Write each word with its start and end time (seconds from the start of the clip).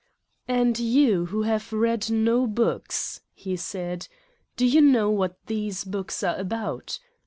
"And 0.47 0.79
you 0.79 1.27
who 1.27 1.43
have 1.43 1.71
read 1.71 2.09
no 2.09 2.47
books," 2.47 3.21
he 3.35 3.55
said, 3.55 4.07
"do 4.57 4.65
you 4.65 4.81
know 4.81 5.11
what 5.11 5.37
these 5.45 5.83
books 5.83 6.23
are 6.23 6.37
about? 6.37 6.97